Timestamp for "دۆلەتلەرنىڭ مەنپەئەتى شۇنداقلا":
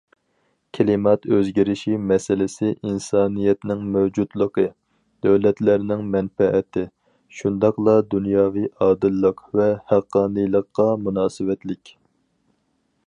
5.27-7.95